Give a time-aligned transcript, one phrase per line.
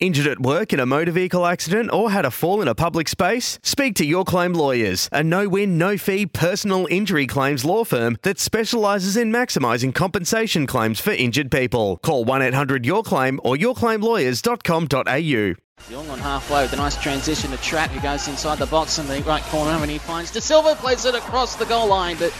[0.00, 3.08] Injured at work in a motor vehicle accident or had a fall in a public
[3.08, 3.58] space?
[3.64, 8.16] Speak to Your Claim Lawyers, a no win, no fee personal injury claims law firm
[8.22, 11.96] that specialises in maximising compensation claims for injured people.
[11.96, 15.54] Call 1 800 Your Claim or yourclaimlawyers.com.au.
[15.90, 19.08] Young on halfway with a nice transition to Trapp who goes inside the box in
[19.08, 22.32] the right corner and he finds De Silva plays it across the goal line but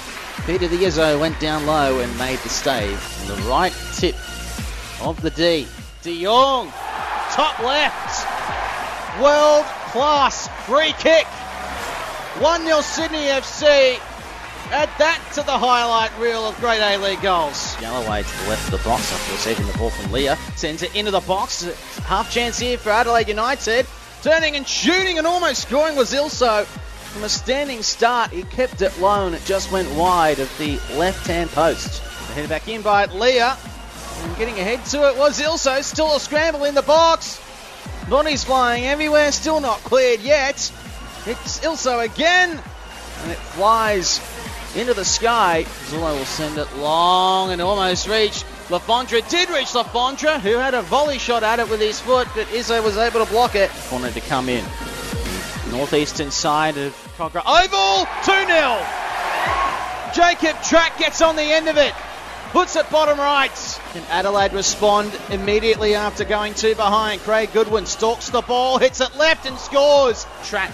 [0.47, 3.05] Peter De Izzo went down low and made the stave.
[3.23, 4.15] And the right tip
[5.03, 5.67] of the D.
[6.03, 6.73] De Jong,
[7.39, 8.27] top left,
[9.23, 11.25] world class free kick.
[12.43, 14.01] 1 0 Sydney FC.
[14.73, 17.77] Add that to the highlight reel of great A League goals.
[17.79, 20.37] Galloway to the left of the box after receiving the ball from Leah.
[20.57, 21.63] Sends it into the box.
[22.07, 23.87] Half chance here for Adelaide United.
[24.21, 26.65] Turning and shooting and almost scoring was Ilso.
[26.65, 30.81] From a standing start, he kept it low and it just went wide of the
[30.97, 32.03] left hand post.
[32.35, 33.57] Headed back in by Leah.
[34.23, 35.83] And getting ahead to it was Ilso.
[35.83, 37.41] Still a scramble in the box.
[38.09, 39.33] Bodies flying everywhere.
[39.33, 40.55] Still not cleared yet.
[41.27, 42.51] It's Ilso again.
[43.23, 44.21] And it flies
[44.77, 45.65] into the sky.
[45.87, 48.45] Zullo will send it long and almost reach.
[48.71, 52.01] Le Fondre did reach Le Fondre, who had a volley shot at it with his
[52.01, 53.71] foot, but Izzo was able to block it.
[53.91, 54.65] Wanted to come in.
[55.71, 58.79] Northeastern side of Kogarah Oval, 2 0.
[60.15, 61.95] Jacob Tratt gets on the end of it.
[62.51, 63.81] Puts it bottom right.
[63.93, 67.21] Can Adelaide respond immediately after going two behind?
[67.21, 70.25] Craig Goodwin stalks the ball, hits it left and scores.
[70.45, 70.71] Tratt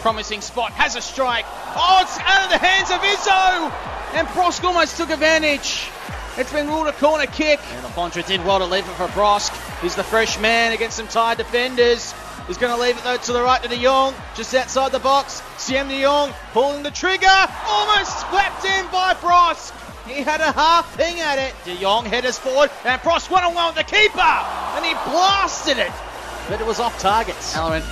[0.00, 1.44] promising spot, has a strike.
[1.76, 3.72] Oh, it's out of the hands of Izzo!
[4.16, 5.90] And Brosk almost took advantage.
[6.38, 7.60] It's been ruled a corner kick.
[7.72, 9.52] And Le Fondre did well to leave it for Brosk.
[9.82, 12.14] He's the fresh man against some tired defenders.
[12.46, 14.98] He's going to leave it though to the right to De Jong, just outside the
[14.98, 15.42] box.
[15.58, 17.26] Siem De Jong pulling the trigger,
[17.66, 19.74] almost swept in by Brosk.
[20.08, 21.54] He had a half ping at it.
[21.64, 25.78] De Jong headers forward, and Brosk one on one with the keeper, and he blasted
[25.78, 25.92] it,
[26.48, 27.36] but it was off target.
[27.52, 27.82] Halloran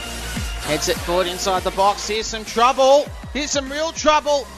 [0.67, 2.09] Heads it forward inside the box.
[2.09, 3.07] Here's some trouble.
[3.33, 4.49] Here's some real trouble.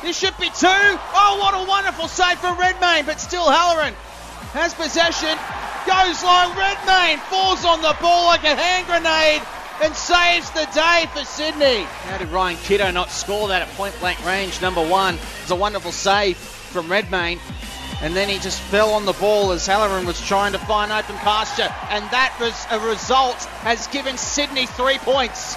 [0.00, 0.68] This should be two.
[0.68, 3.92] Oh, what a wonderful save from Redmayne, but still Halloran
[4.54, 5.34] has possession.
[5.82, 6.54] Goes low.
[6.54, 9.42] Redmayne falls on the ball like a hand grenade
[9.82, 11.82] and saves the day for Sydney.
[11.82, 14.62] How did Ryan Kitto not score that at point blank range?
[14.62, 15.16] Number one.
[15.42, 17.40] It's a wonderful save from Redmayne.
[18.00, 21.16] And then he just fell on the ball as Halloran was trying to find open
[21.16, 21.72] pasture.
[21.90, 25.56] And that was a result has given Sydney three points.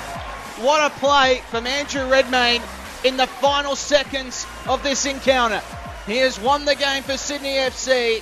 [0.57, 2.61] What a play from Andrew Redmayne
[3.03, 5.61] in the final seconds of this encounter.
[6.07, 8.21] He has won the game for Sydney FC.